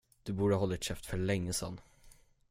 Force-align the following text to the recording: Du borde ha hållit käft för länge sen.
Du 0.23 0.33
borde 0.33 0.55
ha 0.55 0.59
hållit 0.59 0.83
käft 0.83 1.05
för 1.05 1.17
länge 1.17 1.53
sen. 1.53 1.79